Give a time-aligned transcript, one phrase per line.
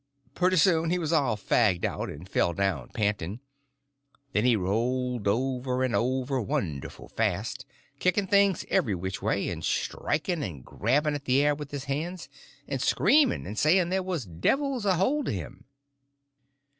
[0.33, 3.39] Pretty soon he was all fagged out, and fell down panting;
[4.33, 7.67] then he rolled over and over wonderful fast,
[7.99, 12.29] kicking things every which way, and striking and grabbing at the air with his hands,
[12.67, 15.65] and screaming and saying there was devils a hold of him.